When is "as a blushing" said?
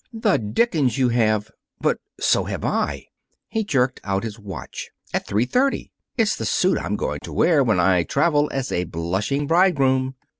8.51-9.45